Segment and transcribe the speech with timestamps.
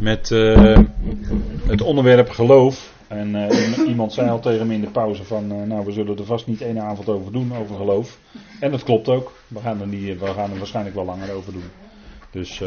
[0.00, 0.78] met uh,
[1.66, 2.92] het onderwerp geloof.
[3.08, 6.18] En uh, iemand zei al tegen me in de pauze van, uh, nou we zullen
[6.18, 8.18] er vast niet één avond over doen, over geloof.
[8.60, 9.32] En dat klopt ook.
[9.48, 11.70] We gaan er, niet, we gaan er waarschijnlijk wel langer over doen.
[12.30, 12.62] Dus,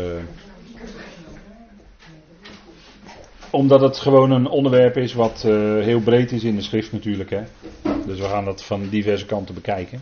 [3.49, 5.41] omdat het gewoon een onderwerp is wat
[5.81, 7.29] heel breed is in de schrift natuurlijk.
[7.29, 7.41] Hè.
[8.05, 10.01] Dus we gaan dat van diverse kanten bekijken.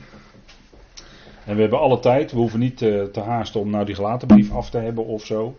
[1.47, 4.27] En we hebben alle tijd, we hoeven niet te, te haasten om nou die gelaten
[4.27, 5.55] brief af te hebben of zo.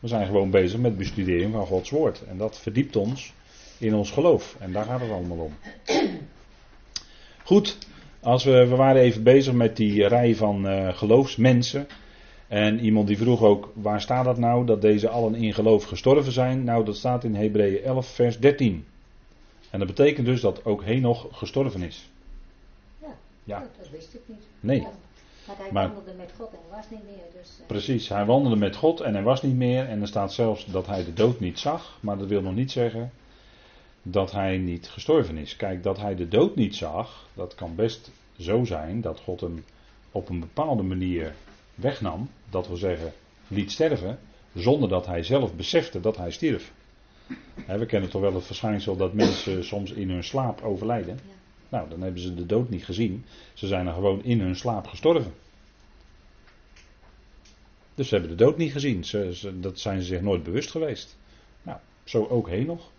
[0.00, 2.24] We zijn gewoon bezig met bestudering van Gods woord.
[2.28, 3.32] En dat verdiept ons
[3.78, 4.56] in ons geloof.
[4.58, 5.54] En daar gaat het allemaal om.
[7.44, 7.78] Goed,
[8.20, 11.86] als we, we waren even bezig met die rij van uh, geloofsmensen.
[12.48, 16.32] En iemand die vroeg ook, waar staat dat nou, dat deze allen in geloof gestorven
[16.32, 16.64] zijn?
[16.64, 18.84] Nou, dat staat in Hebreeën 11, vers 13.
[19.70, 22.10] En dat betekent dus dat ook Henoch gestorven is.
[23.02, 23.08] Ja,
[23.44, 23.66] ja.
[23.78, 24.42] dat wist ik niet.
[24.60, 24.86] Nee.
[25.72, 27.40] Maar hij wandelde met God en hij was niet meer.
[27.40, 27.66] Dus, uh...
[27.66, 29.88] Precies, hij wandelde met God en hij was niet meer.
[29.88, 31.98] En er staat zelfs dat hij de dood niet zag.
[32.00, 33.12] Maar dat wil nog niet zeggen
[34.02, 35.56] dat hij niet gestorven is.
[35.56, 39.64] Kijk, dat hij de dood niet zag, dat kan best zo zijn dat God hem
[40.12, 41.34] op een bepaalde manier
[41.74, 42.30] wegnam.
[42.50, 43.12] Dat wil zeggen,
[43.48, 44.18] liet sterven.
[44.54, 46.72] Zonder dat hij zelf besefte dat hij stierf.
[47.66, 51.14] we kennen toch wel het verschijnsel dat mensen soms in hun slaap overlijden.
[51.14, 51.38] Ja.
[51.70, 53.24] Nou, dan hebben ze de dood niet gezien.
[53.54, 55.32] Ze zijn er gewoon in hun slaap gestorven.
[57.94, 59.04] Dus ze hebben de dood niet gezien.
[59.04, 61.16] Ze, dat zijn ze zich nooit bewust geweest.
[61.62, 62.90] Nou, zo ook heen nog.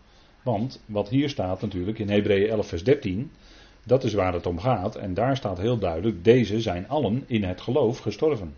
[0.41, 3.31] Want wat hier staat natuurlijk in Hebreeën 11 vers 13.
[3.83, 4.95] Dat is waar het om gaat.
[4.95, 6.23] En daar staat heel duidelijk.
[6.23, 8.53] Deze zijn allen in het geloof gestorven.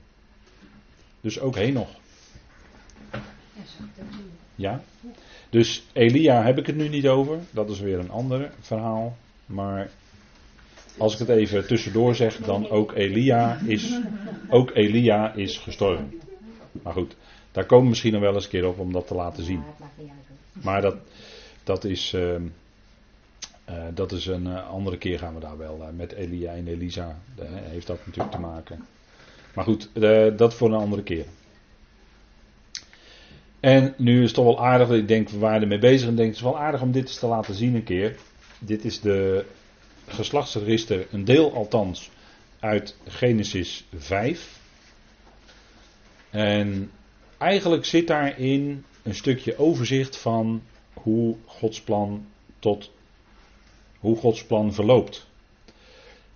[1.21, 1.89] Dus ook heen nog.
[4.55, 4.83] Ja.
[5.49, 7.39] Dus Elia heb ik het nu niet over.
[7.51, 9.17] Dat is weer een ander verhaal.
[9.45, 9.91] Maar
[10.97, 13.99] als ik het even tussendoor zeg, dan ook Elia is,
[14.49, 16.21] ook Elia is gestorven.
[16.83, 17.15] Maar goed,
[17.51, 19.63] daar komen we misschien nog wel eens een keer op om dat te laten zien.
[20.51, 20.95] Maar dat,
[21.63, 22.35] dat is, uh,
[23.69, 26.67] uh, dat is een uh, andere keer gaan we daar wel uh, met Elia en
[26.67, 27.19] Elisa.
[27.41, 28.85] heeft dat natuurlijk te maken.
[29.55, 29.89] Maar goed,
[30.37, 31.25] dat voor een andere keer.
[33.59, 36.27] En nu is het toch wel aardig, ik denk we waren ermee bezig en denk
[36.27, 38.15] het is wel aardig om dit eens te laten zien een keer.
[38.59, 39.45] Dit is de
[40.07, 42.09] geslachtsregister, een deel althans,
[42.59, 44.59] uit Genesis 5.
[46.29, 46.91] En
[47.37, 50.63] eigenlijk zit daarin een stukje overzicht van
[50.93, 52.25] hoe Gods plan
[52.59, 52.91] tot
[53.99, 55.27] hoe Gods plan verloopt.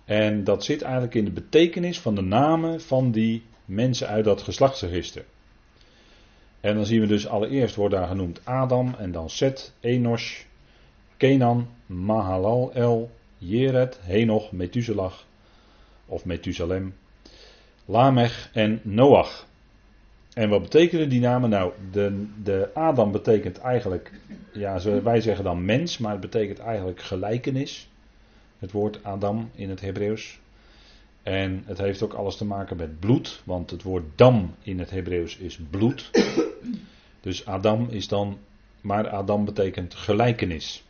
[0.04, 4.42] En dat zit eigenlijk in de betekenis van de namen van die mensen uit dat
[4.42, 5.24] geslachtsregister.
[6.60, 10.44] En dan zien we dus allereerst wordt daar genoemd Adam en dan Seth, Enos,
[11.16, 15.12] Kenan, Mahalal, El, Jered, Henoch, Methuselah
[16.06, 16.94] of Methusalem,
[17.84, 19.46] Lamech en Noach.
[20.34, 21.50] En wat betekenen die namen?
[21.50, 24.12] Nou, de, de Adam betekent eigenlijk,
[24.52, 27.88] ja, wij zeggen dan mens, maar het betekent eigenlijk gelijkenis.
[28.58, 30.38] Het woord Adam in het Hebreeuws.
[31.22, 34.90] En het heeft ook alles te maken met bloed, want het woord dam in het
[34.90, 36.10] Hebreeuws is bloed.
[37.20, 38.38] Dus Adam is dan,
[38.80, 40.84] maar Adam betekent gelijkenis.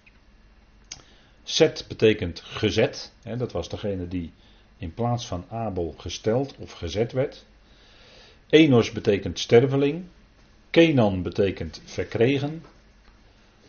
[1.50, 3.12] Set betekent gezet.
[3.22, 4.32] Hè, dat was degene die
[4.76, 7.44] in plaats van Abel gesteld of gezet werd.
[8.48, 10.04] Enos betekent sterveling.
[10.70, 12.64] Kenan betekent verkregen.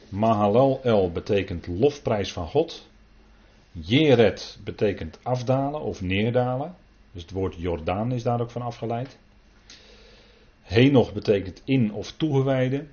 [0.10, 2.88] Mahalal El betekent lofprijs van God.
[3.72, 6.76] Jeret betekent afdalen of neerdalen.
[7.12, 9.18] Dus het woord Jordaan is daar ook van afgeleid.
[10.62, 12.86] Henoch betekent in of toegewijde.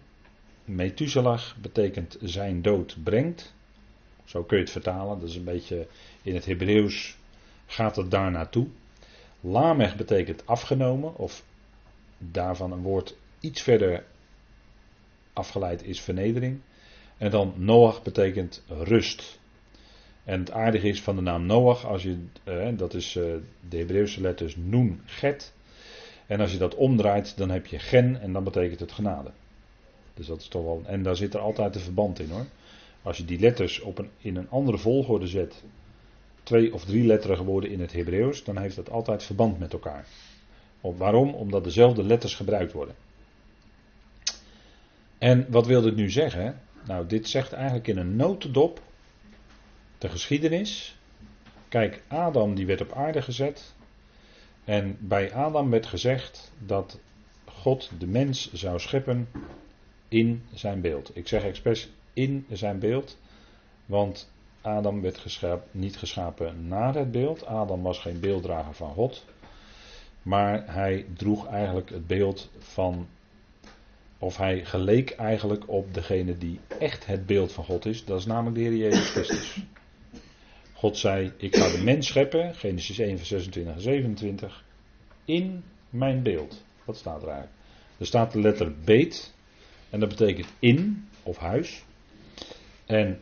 [0.65, 3.55] Methuselah betekent zijn dood brengt.
[4.27, 5.21] Zo kun je het vertalen.
[5.21, 5.87] Dat is een beetje
[6.23, 7.17] in het Hebreeuws
[7.67, 8.67] gaat het daar naartoe.
[9.41, 11.45] Lamech betekent afgenomen, of
[12.19, 14.05] daarvan een woord iets verder
[15.33, 16.61] afgeleid is vernedering.
[17.19, 19.39] En dan Noach betekent rust.
[20.25, 23.25] En het aardige is van de naam Noach, als je, eh, dat is eh,
[23.69, 25.53] de Hebreeuwse letters Noen, Get.
[26.27, 29.31] En als je dat omdraait, dan heb je Gen en dan betekent het genade.
[30.15, 30.83] Dus dat is toch wel.
[30.87, 32.47] En daar zit er altijd een verband in hoor.
[33.07, 35.65] Als je die letters op een, in een andere volgorde zet,
[36.43, 40.07] twee of drie letterige woorden in het Hebreeuws, dan heeft dat altijd verband met elkaar.
[40.81, 41.35] waarom?
[41.35, 42.95] Omdat dezelfde letters gebruikt worden.
[45.19, 46.61] En wat wil dit nu zeggen?
[46.87, 48.81] Nou, dit zegt eigenlijk in een notendop
[49.99, 50.97] de geschiedenis.
[51.69, 53.75] Kijk, Adam die werd op aarde gezet.
[54.65, 57.01] En bij Adam werd gezegd dat
[57.45, 59.29] God de mens zou scheppen
[60.09, 61.17] in zijn beeld.
[61.17, 63.19] Ik zeg expres in zijn beeld.
[63.87, 64.31] Want
[64.61, 65.23] Adam werd
[65.71, 67.47] niet geschapen naar het beeld.
[67.47, 69.25] Adam was geen beelddrager van God.
[70.23, 73.07] Maar hij droeg eigenlijk het beeld van
[74.19, 78.05] of hij geleek eigenlijk op degene die echt het beeld van God is.
[78.05, 79.65] Dat is namelijk de Heer Jezus Christus.
[80.73, 84.65] God zei, ik ga de mens scheppen, Genesis 1 vers 26 en 27,
[85.25, 86.65] in mijn beeld.
[86.85, 87.59] Wat staat er eigenlijk?
[87.99, 89.35] Er staat de letter beet,
[89.91, 91.85] en dat betekent in of huis.
[92.87, 93.19] En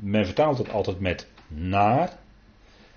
[0.00, 2.18] men vertaalt het altijd met naar.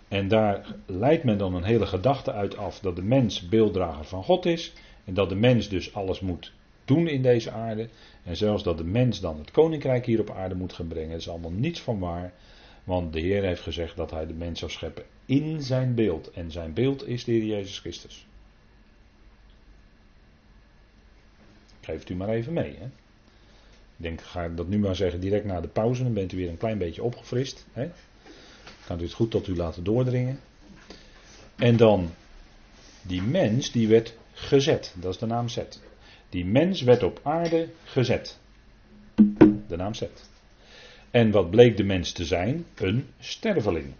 [0.08, 4.24] En daar leidt men dan een hele gedachte uit af dat de mens beelddrager van
[4.24, 4.74] God is.
[5.06, 6.54] En dat de mens dus alles moet
[6.86, 7.90] doen in deze aarde.
[8.24, 11.10] En zelfs dat de mens dan het koninkrijk hier op aarde moet gaan brengen.
[11.10, 12.34] Dat is allemaal niets van waar.
[12.84, 16.32] Want de Heer heeft gezegd dat hij de mens zou scheppen in zijn beeld.
[16.32, 18.28] En zijn beeld is de Heer Jezus Christus.
[21.82, 22.76] Geef het u maar even mee.
[22.80, 22.88] Hè?
[24.02, 26.04] Ik denk, ga dat nu maar zeggen direct na de pauze.
[26.04, 27.66] Dan bent u weer een klein beetje opgefrist.
[27.74, 27.90] Hè?
[28.86, 30.40] Kan u het goed tot u laten doordringen.
[31.56, 32.10] En dan,
[33.02, 34.94] die mens die werd gezet.
[35.00, 35.82] Dat is de naam Zet.
[36.30, 38.40] Die mens werd op aarde gezet.
[39.68, 40.30] De naam Zet.
[41.12, 42.66] En wat bleek de mens te zijn?
[42.76, 43.94] Een sterveling.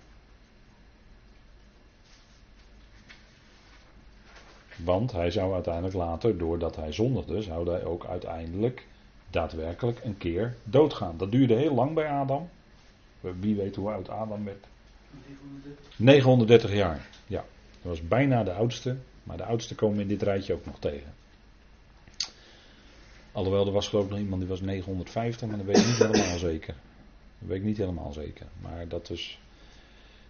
[4.76, 8.90] Want hij zou uiteindelijk later, doordat hij zondigde, zou hij ook uiteindelijk
[9.32, 11.18] daadwerkelijk een keer doodgaan.
[11.18, 12.50] Dat duurde heel lang bij Adam.
[13.40, 14.66] Wie weet hoe oud Adam werd?
[15.96, 17.08] 930 jaar.
[17.28, 18.98] Ja, dat was bijna de oudste.
[19.24, 21.14] Maar de oudste komen in dit rijtje ook nog tegen.
[23.32, 25.98] Alhoewel, er was geloof ik nog iemand die was 950, maar dat weet ik niet
[25.98, 26.74] helemaal zeker.
[27.40, 28.46] Dat weet ik niet helemaal zeker.
[28.62, 29.40] Maar dat is.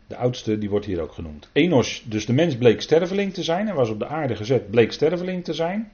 [0.08, 1.50] De oudste, die wordt hier ook genoemd.
[1.52, 3.66] Enos, dus de mens bleek sterveling te zijn.
[3.66, 5.92] Hij was op de aarde gezet, bleek sterveling te zijn.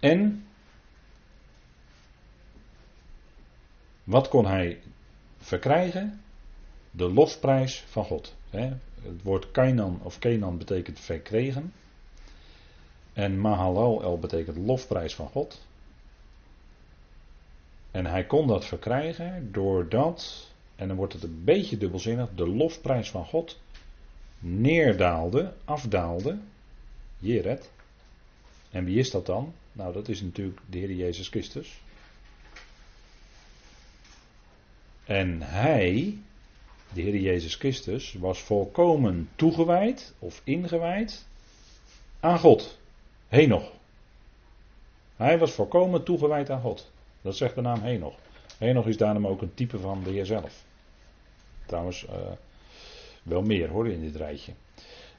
[0.00, 0.43] En.
[4.04, 4.80] Wat kon hij
[5.38, 6.20] verkrijgen?
[6.90, 8.34] De lofprijs van God.
[8.50, 11.72] Het woord Kainan of Kenan betekent verkregen.
[13.12, 15.66] En Mahalal betekent lofprijs van God.
[17.90, 23.10] En hij kon dat verkrijgen doordat, en dan wordt het een beetje dubbelzinnig, de lofprijs
[23.10, 23.60] van God
[24.38, 26.38] neerdaalde, afdaalde.
[27.18, 27.70] Jeret.
[28.70, 29.52] En wie is dat dan?
[29.72, 31.82] Nou, dat is natuurlijk de Heer Jezus Christus.
[35.04, 36.18] En hij,
[36.92, 41.26] de Heer Jezus Christus, was volkomen toegewijd of ingewijd
[42.20, 42.78] aan God.
[43.28, 43.72] Henoch.
[45.16, 46.90] Hij was volkomen toegewijd aan God.
[47.22, 48.14] Dat zegt de naam Henoch.
[48.58, 50.64] Henoch is daarom ook een type van de Heer zelf.
[51.66, 52.10] Trouwens, uh,
[53.22, 54.52] wel meer hoor in dit rijtje.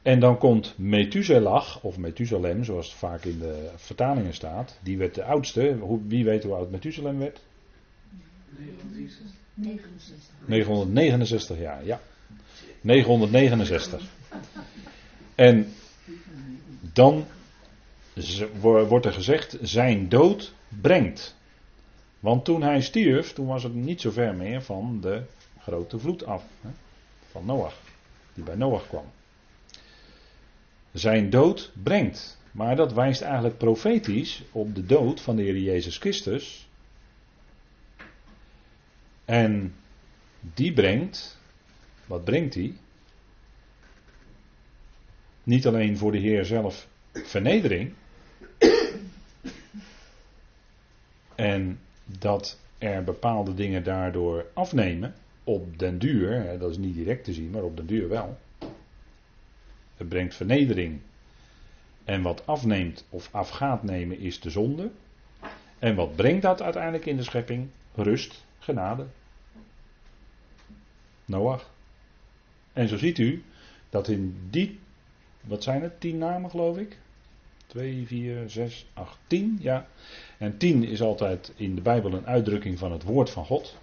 [0.02, 4.80] En dan komt Methuselah, of Methusalem, zoals het vaak in de vertalingen staat.
[4.84, 5.98] Die werd de oudste.
[6.08, 7.42] Wie weet hoe oud Methusalem werd?
[9.56, 10.48] 969.
[10.48, 12.02] 969 jaar, ja.
[12.82, 14.02] 969.
[15.36, 15.74] En
[16.94, 17.26] dan
[18.60, 21.36] wordt er gezegd, zijn dood brengt.
[22.20, 25.22] Want toen hij stierf, toen was het niet zo ver meer van de
[25.60, 26.44] grote vloed af.
[26.62, 26.70] Hè,
[27.32, 27.78] van Noach,
[28.34, 29.06] die bij Noach kwam.
[30.92, 32.38] Zijn dood brengt.
[32.52, 36.68] Maar dat wijst eigenlijk profetisch op de dood van de Heer Jezus Christus.
[39.26, 39.76] En
[40.40, 41.40] die brengt,
[42.06, 42.74] wat brengt hij?
[45.44, 47.94] Niet alleen voor de Heer zelf vernedering.
[51.36, 55.16] En dat er bepaalde dingen daardoor afnemen.
[55.44, 58.38] Op den duur, dat is niet direct te zien, maar op den duur wel.
[59.98, 61.00] Het brengt vernedering.
[62.04, 64.92] En wat afneemt of af gaat nemen is de zonde.
[65.80, 67.68] En wat brengt dat uiteindelijk in de schepping?
[67.96, 69.06] Rust, genade.
[71.26, 71.70] Noach.
[72.74, 73.44] En zo ziet u
[73.90, 74.80] dat in die,
[75.42, 76.98] wat zijn het, tien namen geloof ik?
[77.68, 79.58] 2, 4, 6, 8, 10.
[79.62, 79.88] Ja.
[80.38, 83.78] En 10 is altijd in de Bijbel een uitdrukking van het woord van God.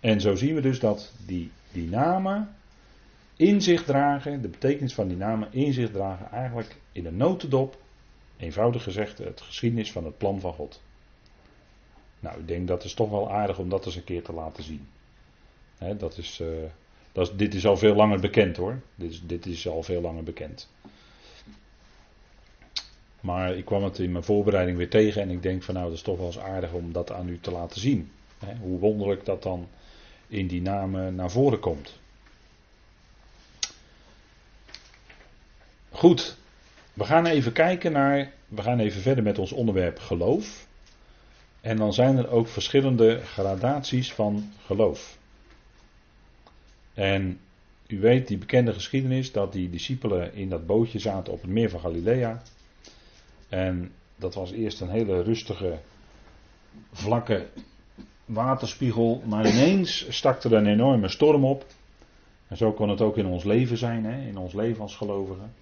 [0.00, 2.54] En zo zien we dus dat die, die namen
[3.36, 7.82] in zich dragen, de betekenis van die namen in zich dragen, eigenlijk in een notendop,
[8.36, 10.80] eenvoudig gezegd, het geschiedenis van het plan van God.
[12.20, 14.62] Nou, ik denk dat is toch wel aardig om dat eens een keer te laten
[14.62, 14.88] zien.
[15.98, 16.48] dat is, uh,
[17.12, 18.80] dat is, dit is al veel langer bekend hoor.
[18.94, 20.68] Dit is, dit is al veel langer bekend.
[23.20, 25.96] Maar ik kwam het in mijn voorbereiding weer tegen en ik denk van nou dat
[25.96, 28.10] is toch wel eens aardig om dat aan u te laten zien.
[28.60, 29.68] Hoe wonderlijk dat dan
[30.28, 31.98] in die namen naar voren komt.
[35.90, 36.36] Goed,
[36.92, 40.68] we gaan even kijken naar, we gaan even verder met ons onderwerp geloof.
[41.60, 45.18] En dan zijn er ook verschillende gradaties van geloof.
[46.94, 47.40] En
[47.86, 51.70] u weet die bekende geschiedenis dat die discipelen in dat bootje zaten op het meer
[51.70, 52.42] van Galilea.
[53.48, 55.78] En dat was eerst een hele rustige,
[56.92, 57.46] vlakke
[58.24, 59.22] waterspiegel.
[59.26, 61.64] Maar ineens stak er een enorme storm op.
[62.48, 64.28] En zo kan het ook in ons leven zijn, hè?
[64.28, 65.52] in ons leven als gelovigen.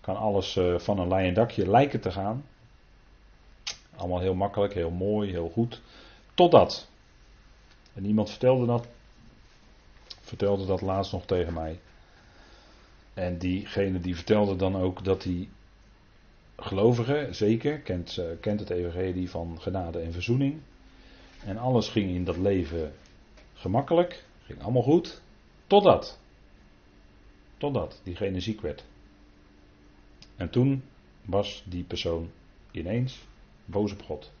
[0.00, 2.44] Kan alles eh, van een leien dakje lijken te gaan.
[3.96, 5.82] Allemaal heel makkelijk, heel mooi, heel goed.
[6.34, 6.88] Totdat.
[7.94, 8.86] En iemand vertelde dat.
[10.20, 11.80] Vertelde dat laatst nog tegen mij.
[13.14, 15.48] En diegene die vertelde dan ook dat die
[16.56, 20.60] gelovige, zeker, kent, uh, kent het evangelie van genade en verzoening.
[21.44, 22.92] En alles ging in dat leven
[23.54, 25.22] gemakkelijk, ging allemaal goed,
[25.66, 26.18] totdat.
[27.56, 28.84] Totdat diegene ziek werd.
[30.36, 30.82] En toen
[31.24, 32.30] was die persoon
[32.70, 33.24] ineens
[33.64, 34.32] boos op God.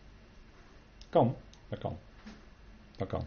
[1.08, 1.34] Kan,
[1.68, 1.96] dat kan.
[2.96, 3.24] Dat kan.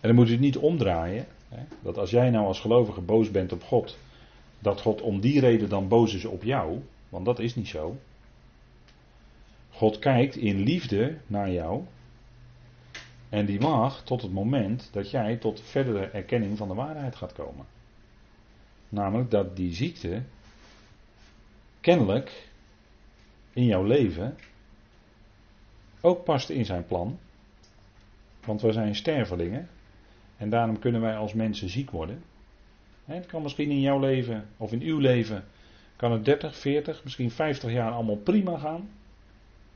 [0.00, 1.26] En dan moet u het niet omdraaien.
[1.48, 3.98] Hè, dat als jij nou als gelovige boos bent op God,
[4.58, 6.82] dat God om die reden dan boos is op jou.
[7.08, 7.96] Want dat is niet zo.
[9.70, 11.84] God kijkt in liefde naar jou.
[13.28, 17.32] En die mag tot het moment dat jij tot verdere erkenning van de waarheid gaat
[17.32, 17.66] komen.
[18.88, 20.22] Namelijk dat die ziekte
[21.80, 22.49] kennelijk
[23.52, 24.36] in jouw leven
[26.00, 27.18] ook past in zijn plan.
[28.44, 29.68] Want we zijn stervelingen.
[30.36, 32.22] En daarom kunnen wij als mensen ziek worden.
[33.04, 35.44] Het kan misschien in jouw leven of in uw leven
[35.96, 38.88] kan het 30, 40, misschien 50 jaar allemaal prima gaan.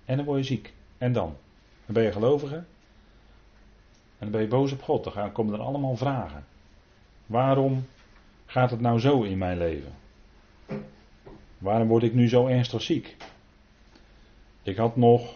[0.04, 0.72] En dan word je ziek.
[0.98, 1.36] En dan?
[1.86, 2.56] Dan ben je gelovige.
[2.56, 2.64] En
[4.18, 5.14] dan ben je boos op God.
[5.14, 6.44] Dan komen er allemaal vragen.
[7.26, 7.86] Waarom
[8.46, 9.92] gaat het nou zo in mijn leven?
[11.58, 13.16] Waarom word ik nu zo ernstig ziek?
[14.64, 15.34] Ik had nog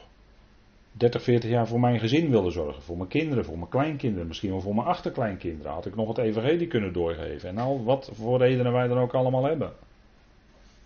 [0.93, 2.83] 30, 40 jaar voor mijn gezin willen zorgen.
[2.83, 5.73] Voor mijn kinderen, voor mijn kleinkinderen, misschien wel voor mijn achterkleinkinderen.
[5.73, 7.49] Had ik nog het evangelie kunnen doorgeven.
[7.49, 9.73] En al wat voor redenen wij dan ook allemaal hebben.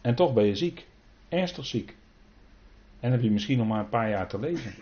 [0.00, 0.86] En toch ben je ziek.
[1.28, 1.96] Ernstig ziek.
[3.00, 4.74] En heb je misschien nog maar een paar jaar te leven.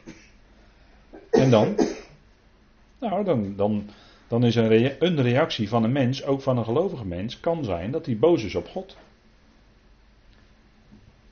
[1.31, 1.75] En dan?
[2.99, 3.89] Nou, dan, dan,
[4.29, 7.91] dan is een, een reactie van een mens, ook van een gelovige mens, kan zijn
[7.91, 8.97] dat hij boos is op God.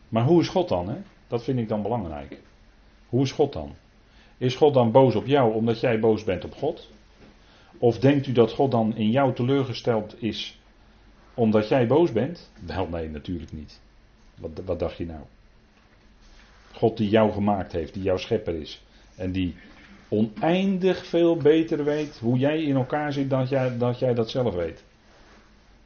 [0.08, 0.88] Maar hoe is God dan?
[0.88, 0.96] Hè?
[1.28, 2.40] Dat vind ik dan belangrijk.
[3.08, 3.74] Hoe is God dan?
[4.38, 6.90] Is God dan boos op jou omdat jij boos bent op God?
[7.78, 10.58] Of denkt u dat God dan in jou teleurgesteld is
[11.34, 12.50] omdat jij boos bent?
[12.66, 13.80] Wel, nee, natuurlijk niet.
[14.34, 15.22] Wat, wat dacht je nou?
[16.72, 18.82] God die jou gemaakt heeft, die jouw schepper is.
[19.16, 19.54] En die
[20.08, 24.54] oneindig veel beter weet hoe jij in elkaar zit dan jij, dat jij dat zelf
[24.54, 24.84] weet.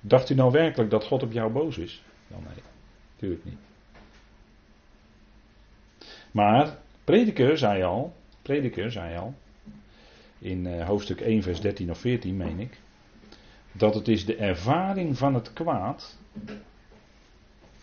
[0.00, 2.02] Dacht u nou werkelijk dat God op jou boos is?
[2.26, 2.62] Wel nee,
[3.12, 3.58] natuurlijk niet.
[6.32, 9.34] Maar Prediker zei al, Prediker zei al,
[10.38, 12.80] in uh, hoofdstuk 1 vers 13 of 14 meen ik,
[13.72, 16.18] dat het is de ervaring van het kwaad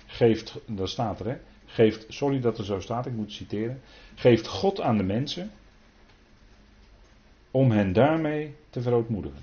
[0.06, 3.82] geeft, dat staat er hè, geeft, sorry dat er zo staat, ik moet citeren,
[4.16, 5.52] geeft God aan de mensen
[7.52, 9.42] om hen daarmee te verootmoedigen.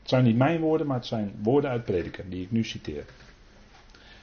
[0.00, 3.04] Het zijn niet mijn woorden, maar het zijn woorden uit Prediker die ik nu citeer.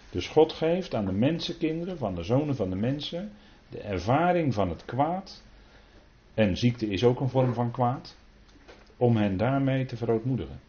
[0.09, 3.31] Dus God geeft aan de mensenkinderen, van de zonen van de mensen,
[3.69, 5.43] de ervaring van het kwaad,
[6.33, 8.15] en ziekte is ook een vorm van kwaad,
[8.97, 10.59] om hen daarmee te verootmoedigen.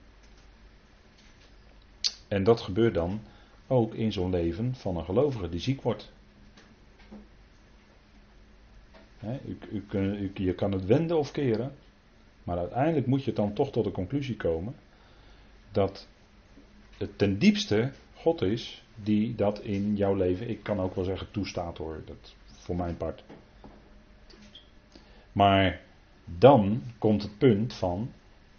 [2.28, 3.20] En dat gebeurt dan
[3.66, 6.12] ook in zo'n leven van een gelovige die ziek wordt.
[9.46, 9.58] u,
[9.90, 11.72] u, je kan het wenden of keren,
[12.44, 14.74] maar uiteindelijk moet je dan toch tot de conclusie komen
[15.72, 16.08] dat
[16.96, 21.30] het ten diepste God is die dat in jouw leven, ik kan ook wel zeggen
[21.30, 22.34] toestaat hoor, dat
[22.68, 23.24] voor mijn part.
[25.32, 25.80] Maar
[26.24, 28.10] dan komt het punt van,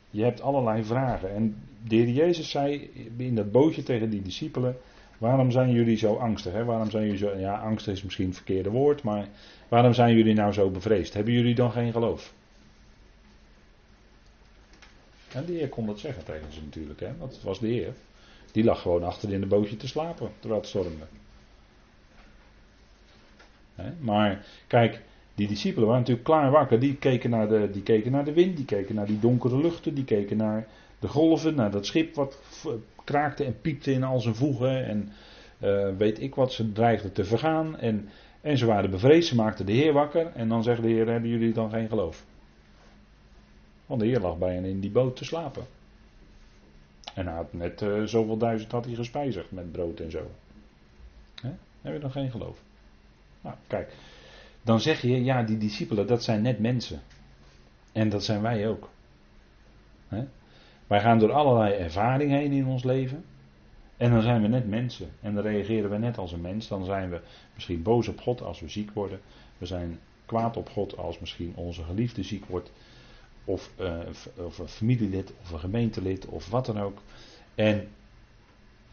[0.10, 1.36] je hebt allerlei vragen.
[1.36, 1.56] En
[1.88, 4.78] de heer Jezus zei in dat bootje tegen die discipelen,
[5.18, 6.54] waarom zijn jullie zo angstig?
[6.54, 6.66] Hè?
[6.66, 9.28] Waarom zijn jullie zo, ja angstig is misschien het verkeerde woord, maar
[9.68, 11.14] waarom zijn jullie nou zo bevreesd?
[11.14, 12.34] Hebben jullie dan geen geloof?
[15.34, 17.18] En de Heer kon dat zeggen tegen ze natuurlijk, hè?
[17.18, 17.94] want het was de Heer.
[18.52, 21.06] Die lag gewoon achter in de bootje te slapen terwijl het stormde.
[24.00, 25.02] Maar kijk,
[25.36, 26.80] die discipelen waren natuurlijk klaar wakker.
[26.80, 29.94] Die keken, naar de, die keken naar de wind, die keken naar die donkere luchten,
[29.94, 30.68] die keken naar
[31.00, 32.40] de golven, naar dat schip wat
[33.04, 34.86] kraakte en piepte in al zijn voegen.
[34.86, 35.12] En
[35.64, 37.78] uh, weet ik wat, ze dreigden te vergaan.
[37.78, 38.10] En,
[38.42, 40.32] en ze waren bevreesd, ze maakten de Heer wakker.
[40.36, 42.26] En dan zegt de Heer, hebben jullie dan geen geloof?
[43.86, 45.64] Want de Heer lag bij hen in die boot te slapen.
[47.16, 50.32] En had net uh, zoveel duizend had hij gespijzigd met brood en zo.
[51.42, 51.50] He?
[51.82, 52.62] Heb je dan geen geloof?
[53.42, 53.94] Nou, kijk.
[54.62, 57.02] Dan zeg je, ja, die discipelen, dat zijn net mensen.
[57.92, 58.90] En dat zijn wij ook.
[60.90, 63.26] Wij gaan door allerlei ervaringen heen in ons leven.
[63.98, 65.10] En dan zijn we net mensen.
[65.22, 66.68] En dan reageren we net als een mens.
[66.68, 67.22] Dan zijn we
[67.54, 69.20] misschien boos op God als we ziek worden.
[69.58, 72.72] We zijn kwaad op God als misschien onze geliefde ziek wordt.
[73.46, 74.00] Of, uh,
[74.36, 77.02] of een familielid of een gemeentelid of wat dan ook.
[77.56, 77.88] En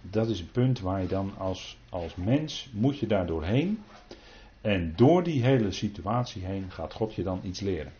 [0.01, 3.83] dat is een punt waar je dan als, als mens moet je daar doorheen.
[4.67, 7.93] En door die hele situatie heen gaat God je dan iets leren.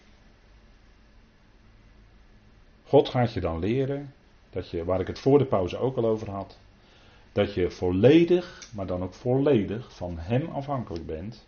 [2.85, 4.15] God gaat je dan leren,
[4.51, 6.59] dat je, waar ik het voor de pauze ook al over had,
[7.33, 11.47] dat je volledig, maar dan ook volledig van Hem afhankelijk bent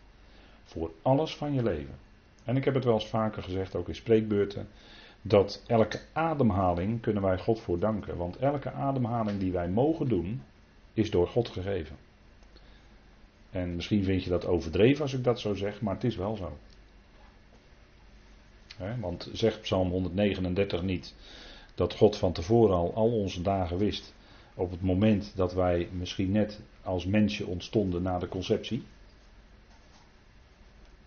[0.64, 1.98] voor alles van je leven.
[2.44, 4.68] En ik heb het wel eens vaker gezegd, ook in spreekbeurten,
[5.22, 8.16] dat elke ademhaling kunnen wij God voor danken.
[8.16, 10.42] Want elke ademhaling die wij mogen doen,
[10.94, 11.96] is door God gegeven.
[13.58, 16.36] En misschien vind je dat overdreven als ik dat zo zeg, maar het is wel
[16.36, 16.58] zo.
[19.00, 21.14] want zegt Psalm 139 niet
[21.74, 24.14] dat God van tevoren al al onze dagen wist.
[24.54, 28.82] Op het moment dat wij misschien net als mensje ontstonden na de conceptie.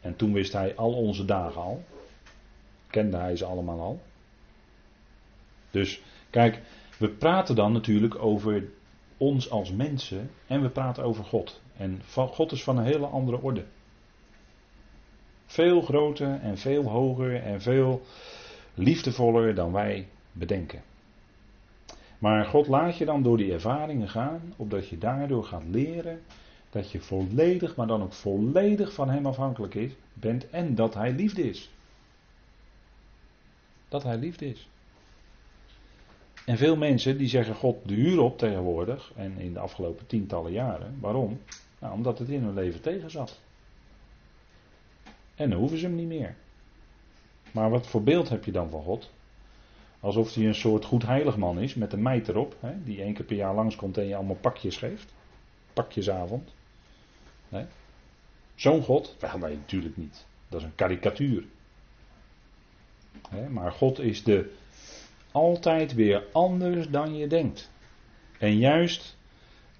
[0.01, 1.83] En toen wist hij al onze dagen al.
[2.87, 4.01] Kende hij ze allemaal al.
[5.71, 6.61] Dus kijk,
[6.97, 8.69] we praten dan natuurlijk over
[9.17, 11.61] ons als mensen en we praten over God.
[11.81, 13.65] En God is van een hele andere orde.
[15.45, 18.01] Veel groter en veel hoger en veel
[18.73, 20.81] liefdevoller dan wij bedenken.
[22.17, 26.21] Maar God laat je dan door die ervaringen gaan, opdat je daardoor gaat leren
[26.69, 31.11] dat je volledig, maar dan ook volledig van Hem afhankelijk is, bent en dat Hij
[31.11, 31.69] liefde is.
[33.89, 34.69] Dat Hij liefde is.
[36.45, 40.51] En veel mensen die zeggen God de huur op tegenwoordig, en in de afgelopen tientallen
[40.51, 40.97] jaren.
[40.99, 41.39] Waarom?
[41.81, 43.39] Nou, omdat het in hun leven tegen zat.
[45.35, 46.35] En dan hoeven ze hem niet meer.
[47.51, 49.11] Maar wat voor beeld heb je dan van God?
[49.99, 53.13] Alsof hij een soort goed heilig man is met een meid erop, hè, die één
[53.13, 55.13] keer per jaar langskomt en je allemaal pakjes geeft.
[55.73, 56.53] Pakjesavond.
[57.49, 57.65] Nee?
[58.55, 59.15] Zo'n God?
[59.19, 60.25] Wel, nee, natuurlijk niet.
[60.49, 61.45] Dat is een karikatuur.
[63.49, 64.53] maar God is de
[65.31, 67.71] altijd weer anders dan je denkt.
[68.37, 69.17] En juist,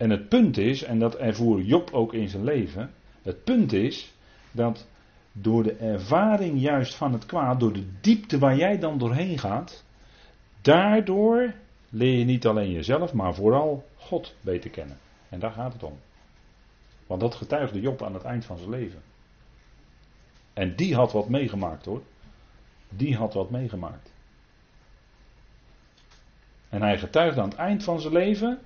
[0.01, 4.13] en het punt is, en dat ervoer Job ook in zijn leven, het punt is
[4.51, 4.87] dat
[5.31, 9.83] door de ervaring juist van het kwaad, door de diepte waar jij dan doorheen gaat,
[10.61, 11.53] daardoor
[11.89, 14.97] leer je niet alleen jezelf, maar vooral God beter kennen.
[15.29, 15.97] En daar gaat het om.
[17.07, 19.01] Want dat getuigde Job aan het eind van zijn leven.
[20.53, 22.01] En die had wat meegemaakt hoor.
[22.89, 24.11] Die had wat meegemaakt.
[26.69, 28.59] En hij getuigde aan het eind van zijn leven: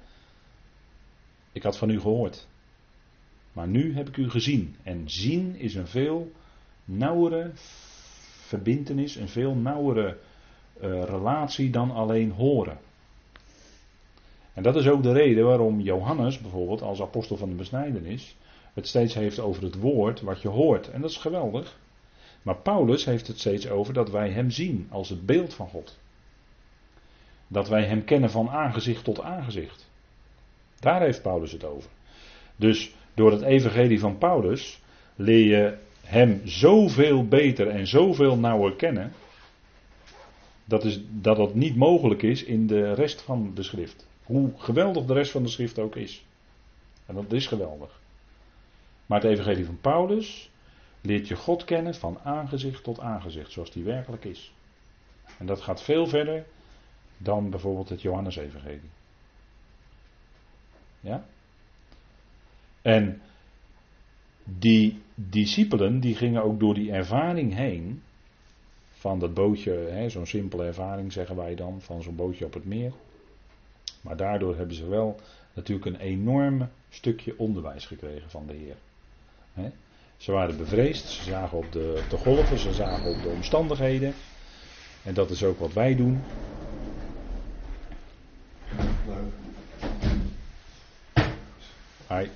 [1.55, 2.47] Ik had van u gehoord.
[3.53, 4.75] Maar nu heb ik u gezien.
[4.83, 6.31] En zien is een veel
[6.85, 7.51] nauwere
[8.47, 10.17] verbintenis, een veel nauwere
[10.81, 12.77] uh, relatie dan alleen horen.
[14.53, 18.35] En dat is ook de reden waarom Johannes bijvoorbeeld als apostel van de besnijdenis
[18.73, 20.89] het steeds heeft over het woord wat je hoort.
[20.89, 21.79] En dat is geweldig.
[22.41, 25.97] Maar Paulus heeft het steeds over dat wij hem zien als het beeld van God.
[27.47, 29.93] Dat wij hem kennen van aangezicht tot aangezicht.
[30.85, 31.89] Daar heeft Paulus het over.
[32.55, 34.81] Dus door het evangelie van Paulus
[35.15, 39.11] leer je hem zoveel beter en zoveel nauwer kennen.
[40.65, 44.07] Dat, is, dat dat niet mogelijk is in de rest van de schrift.
[44.23, 46.25] Hoe geweldig de rest van de schrift ook is.
[47.05, 47.99] En dat is geweldig.
[49.05, 50.51] Maar het evangelie van Paulus
[51.01, 54.53] leert je God kennen van aangezicht tot aangezicht, zoals die werkelijk is.
[55.37, 56.45] En dat gaat veel verder
[57.17, 58.89] dan bijvoorbeeld het Johannesevangelie.
[61.05, 61.25] Ja?
[62.81, 63.21] En
[64.43, 68.01] die discipelen die gingen ook door die ervaring heen
[68.91, 72.91] van dat bootje, zo'n simpele ervaring zeggen wij dan, van zo'n bootje op het meer.
[74.01, 75.19] Maar daardoor hebben ze wel
[75.53, 78.75] natuurlijk een enorm stukje onderwijs gekregen van de Heer.
[80.17, 84.13] Ze waren bevreesd, ze zagen op de, op de golven, ze zagen op de omstandigheden.
[85.03, 86.23] En dat is ook wat wij doen.
[92.09, 92.27] Hi.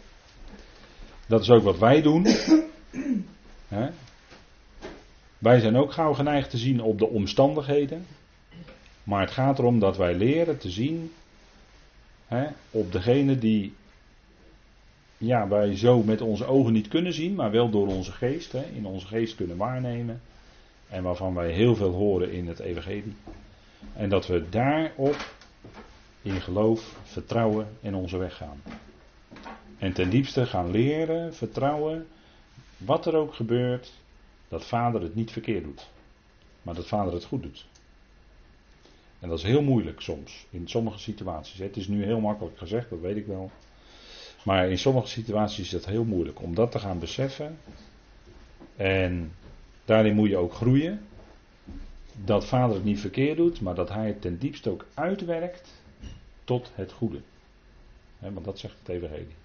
[1.27, 2.27] Dat is ook wat wij doen.
[5.38, 8.05] Wij zijn ook gauw geneigd te zien op de omstandigheden.
[9.03, 11.12] Maar het gaat erom dat wij leren te zien
[12.71, 13.73] op degene die
[15.17, 18.86] ja, wij zo met onze ogen niet kunnen zien, maar wel door onze geest, in
[18.86, 20.21] onze geest kunnen waarnemen.
[20.89, 23.15] En waarvan wij heel veel horen in het Evangelie.
[23.93, 25.34] En dat we daarop
[26.21, 28.62] in geloof, vertrouwen en onze weg gaan.
[29.77, 32.08] En ten diepste gaan leren, vertrouwen,
[32.77, 33.93] wat er ook gebeurt,
[34.47, 35.89] dat vader het niet verkeerd doet.
[36.62, 37.65] Maar dat vader het goed doet.
[39.19, 41.60] En dat is heel moeilijk soms, in sommige situaties.
[41.60, 43.51] Het is nu heel makkelijk gezegd, dat weet ik wel.
[44.43, 47.58] Maar in sommige situaties is het heel moeilijk om dat te gaan beseffen.
[48.75, 49.32] En
[49.86, 51.01] daarin moet je ook groeien.
[52.23, 55.82] Dat vader het niet verkeerd doet, maar dat hij het ten diepste ook uitwerkt
[56.43, 57.21] tot het goede.
[58.19, 59.36] want dat zegt het Evangelie.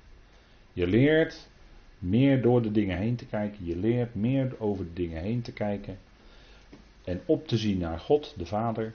[0.75, 1.49] Je leert
[1.99, 3.65] meer door de dingen heen te kijken.
[3.65, 5.99] Je leert meer over de dingen heen te kijken.
[7.05, 8.95] En op te zien naar God, de Vader,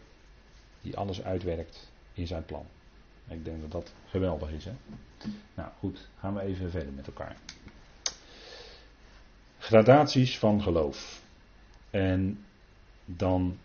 [0.82, 2.65] die alles uitwerkt in zijn plan.
[3.28, 4.65] Ik denk dat dat geweldig is.
[4.65, 4.72] Hè?
[5.56, 7.36] Nou goed, gaan we even verder met elkaar.
[9.58, 11.24] Gradaties van geloof.
[11.89, 12.46] En
[13.06, 13.58] dan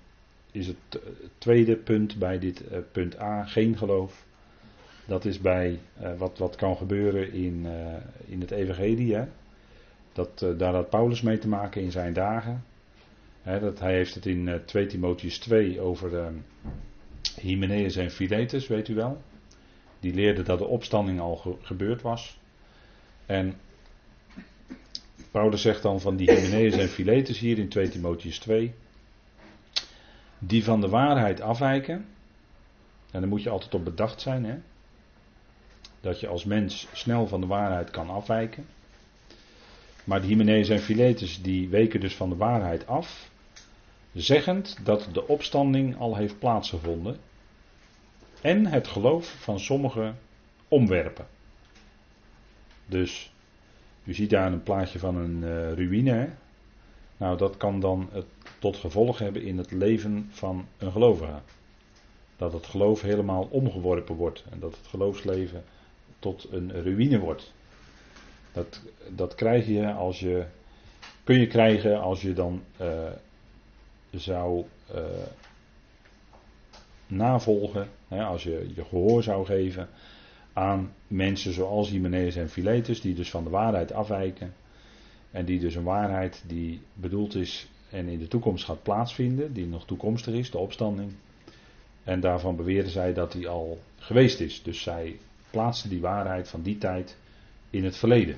[0.50, 1.00] is het
[1.38, 4.24] tweede punt bij dit uh, punt A geen geloof.
[5.06, 7.94] Dat is bij uh, wat, wat kan gebeuren in, uh,
[8.26, 9.14] in het Evangelie.
[9.14, 9.24] Hè?
[10.12, 12.64] Dat, daar had Paulus mee te maken in zijn dagen.
[13.42, 16.32] Hè, dat, hij heeft het in 2 Timotheus 2 over
[17.40, 19.22] Hymenaeus en Philetus, weet u wel.
[20.00, 22.38] Die leerden dat de opstanding al gebeurd was.
[23.26, 23.54] En
[25.30, 28.74] Paulus zegt dan van die Hymenaeus en Philetus hier in 2 Timotheus 2.
[30.38, 32.06] Die van de waarheid afwijken.
[33.10, 34.44] En daar moet je altijd op bedacht zijn.
[34.44, 34.58] Hè?
[36.04, 38.66] Dat je als mens snel van de waarheid kan afwijken.
[40.04, 43.30] Maar die Hymenaeus en Philetus die weken dus van de waarheid af.
[44.12, 47.16] Zeggend dat de opstanding al heeft plaatsgevonden
[48.40, 50.18] en het geloof van sommigen
[50.68, 51.26] omwerpen.
[52.86, 53.32] Dus
[54.04, 56.28] u ziet daar een plaatje van een uh, ruïne.
[57.16, 58.26] Nou, dat kan dan het
[58.58, 61.40] tot gevolg hebben in het leven van een gelovige.
[62.36, 65.64] Dat het geloof helemaal omgeworpen wordt en dat het geloofsleven
[66.24, 67.52] tot een ruïne wordt.
[68.52, 70.44] Dat, dat krijg je als je,
[71.24, 73.10] kun je krijgen als je dan uh,
[74.10, 75.00] zou uh,
[77.06, 79.88] navolgen, hè, als je je gehoor zou geven
[80.52, 84.54] aan mensen zoals Hymenaeus en Philetus, die dus van de waarheid afwijken.
[85.30, 89.66] En die dus een waarheid die bedoeld is en in de toekomst gaat plaatsvinden, die
[89.66, 91.12] nog toekomstig is, de opstanding.
[92.04, 94.62] En daarvan beweren zij dat die al geweest is.
[94.62, 95.18] Dus zij
[95.54, 97.16] plaatsen die waarheid van die tijd
[97.70, 98.36] in het verleden.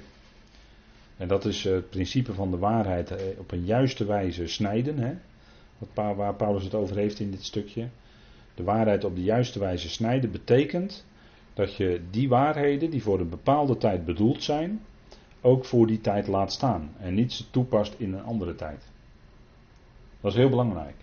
[1.17, 4.99] En dat is het principe van de waarheid eh, op een juiste wijze snijden.
[4.99, 5.15] Hè?
[5.95, 7.89] Waar Paulus het over heeft in dit stukje
[8.57, 11.07] de waarheid op de juiste wijze snijden, betekent
[11.55, 14.85] dat je die waarheden die voor een bepaalde tijd bedoeld zijn,
[15.41, 18.89] ook voor die tijd laat staan en niet ze toepast in een andere tijd.
[20.21, 20.95] Dat is heel belangrijk.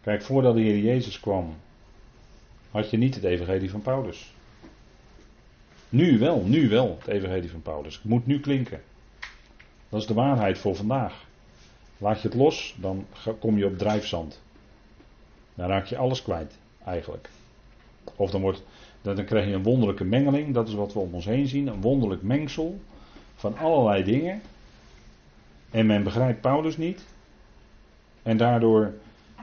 [0.00, 1.54] Kijk, voordat de Heer Jezus kwam,
[2.78, 4.32] had je niet het evangelie van Paulus.
[5.88, 7.94] Nu wel, nu wel het evangelie van Paulus.
[7.94, 8.82] Het moet nu klinken.
[9.88, 11.26] Dat is de waarheid voor vandaag.
[11.98, 13.06] Laat je het los, dan
[13.38, 14.42] kom je op drijfzand.
[15.54, 17.28] Dan raak je alles kwijt, eigenlijk.
[18.16, 18.62] Of dan, wordt,
[19.02, 21.80] dan krijg je een wonderlijke mengeling, dat is wat we om ons heen zien, een
[21.80, 22.80] wonderlijk mengsel
[23.34, 24.40] van allerlei dingen.
[25.70, 27.04] En men begrijpt Paulus niet.
[28.22, 28.92] En daardoor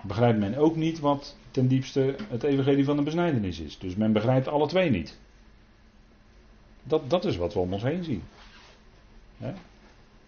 [0.04, 3.78] begrijpt men ook niet wat ten diepste het evangelie van de besnijdenis is.
[3.78, 5.20] Dus men begrijpt alle twee niet.
[6.84, 8.24] Dat, dat is wat we om ons heen zien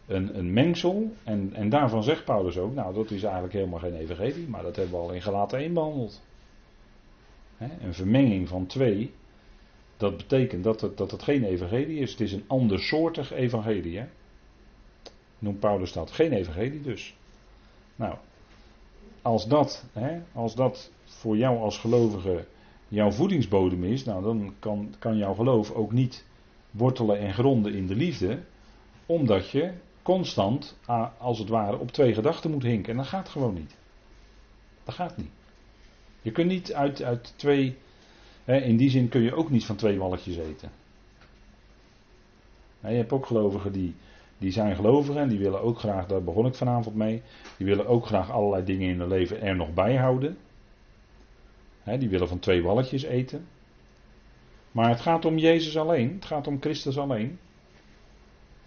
[0.08, 1.13] een, een mengsel.
[1.24, 4.76] En, en daarvan zegt Paulus ook, nou dat is eigenlijk helemaal geen evangelie, maar dat
[4.76, 6.22] hebben we al in Galaten 1 behandeld.
[7.58, 9.13] een vermenging van twee,
[9.98, 12.12] dat betekent dat het, dat het geen evangelie is.
[12.12, 14.04] Het is een andersoortig evangelie.
[15.40, 16.12] Noemt Paulus dat.
[16.12, 17.16] Geen evangelie dus.
[17.96, 18.16] Nou,
[19.22, 22.45] als dat, hè, als dat voor jou als gelovige
[22.88, 26.25] jouw voedingsbodem is, nou dan kan, kan jouw geloof ook niet
[26.71, 28.39] wortelen en gronden in de liefde,
[29.06, 30.77] omdat je constant,
[31.17, 32.91] als het ware, op twee gedachten moet hinken.
[32.91, 33.75] En dat gaat gewoon niet.
[34.84, 35.32] Dat gaat niet.
[36.21, 37.77] Je kunt niet uit, uit twee.
[38.43, 40.71] Hè, in die zin kun je ook niet van twee walletjes eten.
[42.82, 43.95] je hebt ook gelovigen die,
[44.38, 47.21] die zijn gelovigen en die willen ook graag, daar begon ik vanavond mee,
[47.58, 50.38] die willen ook graag allerlei dingen in hun leven er nog bij houden.
[51.95, 53.47] Die willen van twee walletjes eten.
[54.71, 57.39] Maar het gaat om Jezus alleen, het gaat om Christus alleen,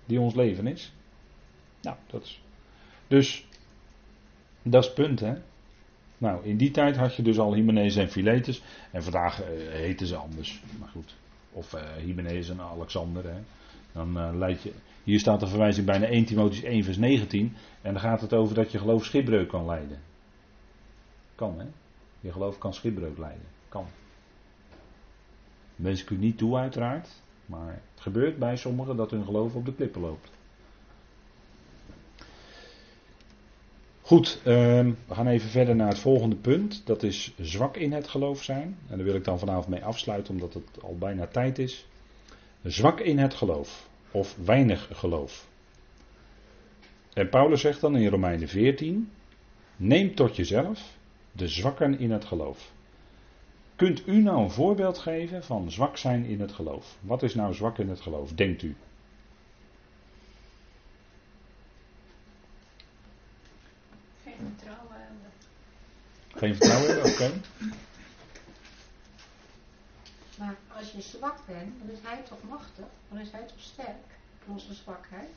[0.04, 0.92] die ons leven is.
[1.82, 2.42] Nou, dat is.
[3.06, 3.46] Dus,
[4.62, 5.34] dat is het punt, hè.
[6.20, 8.62] Nou, in die tijd had je dus al Hymenaeus en Philetus.
[8.90, 10.62] En vandaag uh, heten ze anders.
[10.78, 11.16] Maar goed.
[11.52, 13.24] Of uh, en Alexander.
[13.24, 13.40] Hè.
[13.92, 14.72] Dan uh, leid je.
[15.04, 17.56] Hier staat de verwijzing bijna 1 Timotheus 1 vers 19.
[17.82, 19.98] En dan gaat het over dat je geloof schipbreuk kan leiden.
[21.34, 21.66] Kan hè.
[22.20, 23.46] Je geloof kan schipbreuk leiden.
[23.68, 23.86] Kan.
[25.76, 27.08] Wens ik u niet toe uiteraard.
[27.46, 30.30] Maar het gebeurt bij sommigen dat hun geloof op de klippen loopt.
[34.00, 36.86] Goed, ehm, we gaan even verder naar het volgende punt.
[36.86, 38.78] Dat is zwak in het geloof zijn.
[38.88, 41.86] En daar wil ik dan vanavond mee afsluiten, omdat het al bijna tijd is.
[42.62, 43.88] Zwak in het geloof.
[44.10, 45.48] Of weinig geloof.
[47.12, 49.10] En Paulus zegt dan in Romeinen 14:
[49.76, 50.98] Neem tot jezelf
[51.32, 52.72] de zwakken in het geloof.
[53.76, 56.96] Kunt u nou een voorbeeld geven van zwak zijn in het geloof?
[57.00, 58.76] Wat is nou zwak in het geloof, denkt u?
[64.22, 65.30] Geen vertrouwen hebben.
[66.28, 67.12] Geen vertrouwen hebben?
[67.12, 67.30] Oké.
[70.40, 72.84] Maar als je zwak bent, dan is hij toch machtig?
[73.08, 74.06] Dan is hij toch sterk?
[74.46, 75.28] Onze zwakheid.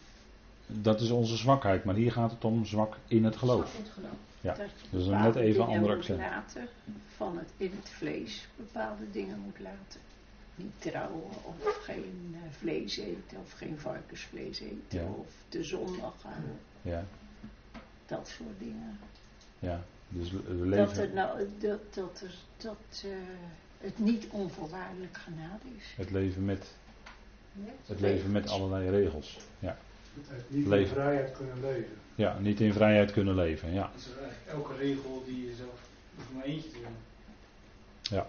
[0.67, 3.67] Dat is onze zwakheid, maar hier gaat het om zwak in het geloof.
[3.69, 4.11] Zwak in het geloof.
[4.41, 4.65] Ja, dat
[5.01, 6.19] is een bepaalde net even dingen ander moet accent.
[6.19, 6.67] laten
[7.15, 9.99] van het in het vlees bepaalde dingen moet laten.
[10.55, 15.05] Niet trouwen of geen eh, vlees eten of geen varkensvlees eten Ja.
[15.05, 16.43] of de zondag gaan.
[16.81, 17.05] Ja,
[18.05, 18.99] Dat soort dingen.
[19.59, 19.83] ja.
[20.09, 23.09] Dus we Dat, leven, er nou, dat, dat, er, dat eh,
[23.77, 25.93] het niet onvoorwaardelijk genade is.
[25.97, 26.75] het leven met,
[27.85, 29.39] het leven met allerlei regels.
[29.59, 29.77] Ja.
[30.47, 30.87] Niet Leven.
[30.87, 31.91] in vrijheid kunnen leven.
[32.15, 33.73] ja, niet in vrijheid kunnen leven.
[33.73, 36.95] Ja, eigenlijk elke regel die je zelf hoeft maar eentje te doen.
[38.17, 38.27] Ja.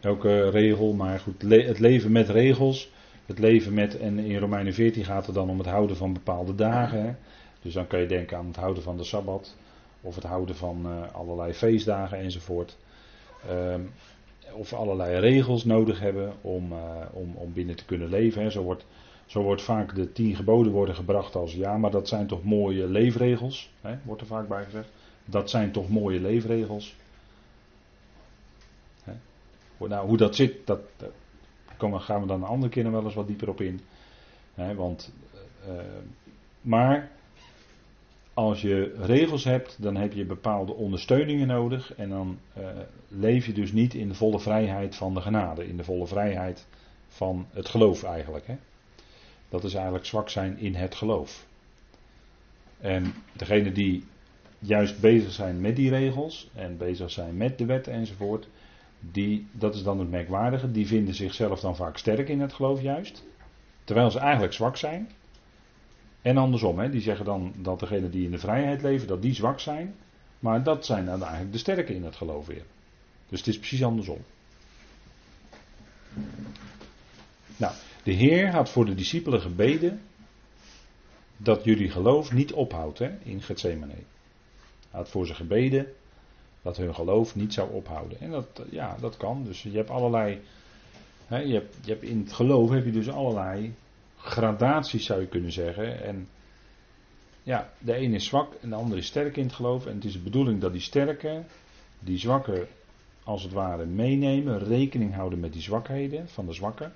[0.00, 2.90] elke regel, maar goed, le- het leven met regels.
[3.26, 6.54] Het leven met, en in Romeinen 14 gaat het dan om het houden van bepaalde
[6.54, 7.02] dagen.
[7.04, 7.14] Hè.
[7.62, 9.56] Dus dan kan je denken aan het houden van de Sabbat.
[10.00, 12.76] Of het houden van eh, allerlei feestdagen enzovoort.
[13.48, 13.80] Ehm,
[14.52, 16.78] of allerlei regels nodig hebben om, eh,
[17.12, 18.42] om, om binnen te kunnen leven.
[18.42, 18.50] Hè.
[18.50, 18.86] Zo, wordt,
[19.28, 22.86] zo wordt vaak de tien geboden worden gebracht als ja, maar dat zijn toch mooie
[22.86, 23.70] leefregels.
[23.80, 24.88] Hè, wordt er vaak bij gezegd.
[25.24, 26.96] Dat zijn toch mooie leefregels.
[29.04, 29.12] Hè.
[29.78, 30.80] Nou, hoe dat zit, dat,
[31.76, 33.80] komen- gaan we dan een andere keer nog wel eens wat dieper op in.
[34.54, 35.12] Hè, want,
[35.66, 35.74] eh,
[36.60, 37.10] maar
[38.34, 41.94] als je regels hebt, dan heb je bepaalde ondersteuningen nodig.
[41.94, 42.66] En dan eh,
[43.08, 45.68] leef je dus niet in de volle vrijheid van de genade.
[45.68, 46.66] In de volle vrijheid
[47.08, 48.46] van het geloof eigenlijk.
[48.46, 48.56] Hè.
[49.48, 51.46] Dat is eigenlijk zwak zijn in het geloof.
[52.80, 54.04] En degene die
[54.58, 58.48] juist bezig zijn met die regels en bezig zijn met de wet enzovoort,
[59.00, 62.82] die, dat is dan het merkwaardige, die vinden zichzelf dan vaak sterk in het geloof
[62.82, 63.24] juist,
[63.84, 65.10] terwijl ze eigenlijk zwak zijn.
[66.22, 69.34] En andersom, hè, die zeggen dan dat degenen die in de vrijheid leven, dat die
[69.34, 69.94] zwak zijn,
[70.38, 72.64] maar dat zijn dan eigenlijk de sterken in het geloof weer.
[73.28, 74.18] Dus het is precies andersom.
[77.56, 77.72] Nou,
[78.08, 80.00] de Heer had voor de discipelen gebeden
[81.36, 83.92] dat jullie geloof niet ophoudt hè, in Gethsemane.
[83.92, 84.04] Hij
[84.90, 85.86] had voor ze gebeden
[86.62, 88.20] dat hun geloof niet zou ophouden.
[88.20, 89.44] En dat, ja, dat kan.
[89.44, 90.40] Dus je hebt allerlei.
[91.26, 93.74] Hè, je, hebt, je hebt in het geloof heb je dus allerlei
[94.16, 96.04] gradaties zou je kunnen zeggen.
[96.04, 96.28] En
[97.42, 99.86] ja, de een is zwak en de ander is sterk in het geloof.
[99.86, 101.44] En het is de bedoeling dat die sterke,
[102.00, 102.66] die zwakke
[103.24, 106.90] als het ware meenemen, rekening houden met die zwakheden van de zwakke.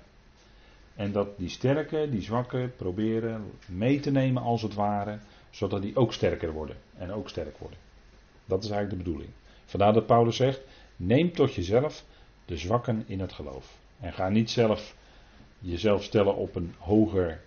[0.95, 5.95] En dat die sterke, die zwakke proberen mee te nemen als het ware, zodat die
[5.95, 7.79] ook sterker worden en ook sterk worden.
[8.45, 9.33] Dat is eigenlijk de bedoeling.
[9.65, 10.61] Vandaar dat Paulus zegt:
[10.95, 12.03] neem tot jezelf
[12.45, 13.77] de zwakken in het geloof.
[13.99, 14.95] En ga niet zelf
[15.59, 17.41] jezelf stellen op een hoger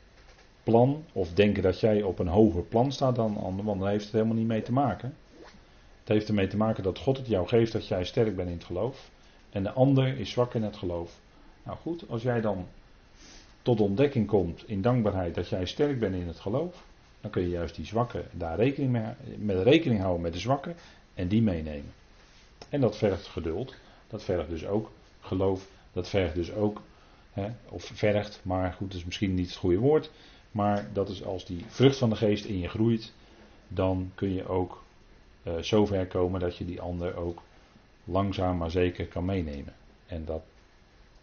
[0.63, 4.05] plan, of denken dat jij op een hoger plan staat dan anderen, want daar heeft
[4.05, 5.15] het helemaal niet mee te maken.
[6.01, 8.55] Het heeft ermee te maken dat God het jou geeft dat jij sterk bent in
[8.55, 9.11] het geloof.
[9.51, 11.21] En de ander is zwak in het geloof.
[11.63, 12.67] Nou goed, als jij dan
[13.67, 16.85] tot ontdekking komt in dankbaarheid dat jij sterk bent in het geloof,
[17.21, 19.05] dan kun je juist die zwakken daar rekening mee,
[19.39, 20.77] met rekening houden met de zwakken
[21.15, 21.93] en die meenemen.
[22.69, 23.75] En dat vergt geduld,
[24.09, 26.83] dat vergt dus ook geloof, dat vergt dus ook,
[27.33, 30.11] hè, of vergt, maar goed, dat is misschien niet het goede woord,
[30.51, 33.13] maar dat is als die vrucht van de geest in je groeit,
[33.69, 34.85] dan kun je ook
[35.43, 37.43] eh, zover komen dat je die ander ook
[38.05, 39.75] langzaam maar zeker kan meenemen.
[40.07, 40.43] En dat,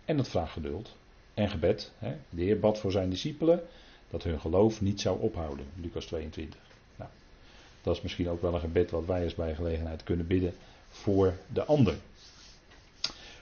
[0.05, 0.95] en dat vraagt geduld
[1.33, 1.91] en gebed.
[1.97, 2.15] Hè.
[2.29, 3.63] De Heer bad voor zijn discipelen
[4.09, 5.65] dat hun geloof niet zou ophouden.
[5.81, 6.59] Lucas 22.
[6.95, 7.09] Nou,
[7.81, 10.53] dat is misschien ook wel een gebed wat wij eens bij gelegenheid kunnen bidden
[10.89, 11.95] voor de ander.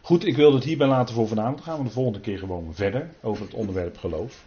[0.01, 1.56] Goed, ik wil het hierbij laten voor vanavond.
[1.56, 4.43] Dan gaan we de volgende keer gewoon verder over het onderwerp geloof.